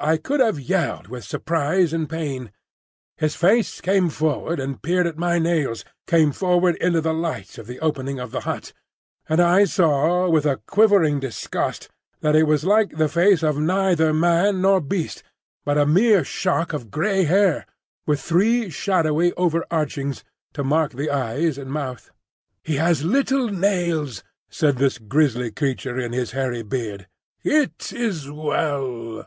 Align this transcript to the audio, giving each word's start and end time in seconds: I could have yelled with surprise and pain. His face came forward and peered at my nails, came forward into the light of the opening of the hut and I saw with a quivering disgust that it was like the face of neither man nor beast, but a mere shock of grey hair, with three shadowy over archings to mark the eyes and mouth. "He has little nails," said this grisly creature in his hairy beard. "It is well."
I 0.00 0.16
could 0.16 0.38
have 0.38 0.60
yelled 0.60 1.08
with 1.08 1.24
surprise 1.24 1.92
and 1.92 2.08
pain. 2.08 2.52
His 3.16 3.34
face 3.34 3.80
came 3.80 4.10
forward 4.10 4.60
and 4.60 4.80
peered 4.80 5.08
at 5.08 5.18
my 5.18 5.40
nails, 5.40 5.84
came 6.06 6.30
forward 6.30 6.76
into 6.76 7.00
the 7.00 7.12
light 7.12 7.58
of 7.58 7.66
the 7.66 7.80
opening 7.80 8.20
of 8.20 8.30
the 8.30 8.42
hut 8.42 8.72
and 9.28 9.40
I 9.40 9.64
saw 9.64 10.28
with 10.30 10.46
a 10.46 10.58
quivering 10.68 11.18
disgust 11.18 11.88
that 12.20 12.36
it 12.36 12.44
was 12.44 12.64
like 12.64 12.90
the 12.96 13.08
face 13.08 13.42
of 13.42 13.58
neither 13.58 14.14
man 14.14 14.62
nor 14.62 14.80
beast, 14.80 15.24
but 15.64 15.76
a 15.76 15.84
mere 15.84 16.22
shock 16.22 16.72
of 16.72 16.92
grey 16.92 17.24
hair, 17.24 17.66
with 18.06 18.20
three 18.20 18.70
shadowy 18.70 19.32
over 19.32 19.66
archings 19.68 20.22
to 20.52 20.62
mark 20.62 20.92
the 20.92 21.10
eyes 21.10 21.58
and 21.58 21.72
mouth. 21.72 22.12
"He 22.62 22.76
has 22.76 23.02
little 23.02 23.48
nails," 23.48 24.22
said 24.48 24.76
this 24.76 24.98
grisly 24.98 25.50
creature 25.50 25.98
in 25.98 26.12
his 26.12 26.30
hairy 26.30 26.62
beard. 26.62 27.08
"It 27.42 27.92
is 27.92 28.30
well." 28.30 29.26